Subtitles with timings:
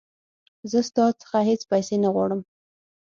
[0.71, 2.41] زه ستا څخه هیڅ پیسې نه غواړم.